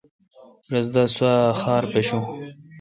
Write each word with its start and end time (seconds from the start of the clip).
رس 0.71 0.87
تہ 0.93 1.03
سوا 1.15 1.33
خار 1.59 1.83
پیشو۔ 1.91 2.19